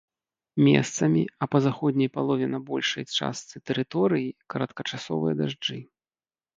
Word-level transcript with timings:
Месцамі, 0.67 1.21
а 1.45 1.49
па 1.51 1.61
заходняй 1.65 2.09
палове 2.17 2.49
на 2.55 2.59
большай 2.71 3.03
частцы 3.21 3.55
тэрыторыі, 3.71 4.29
кароткачасовыя 4.57 5.33
дажджы. 5.41 5.77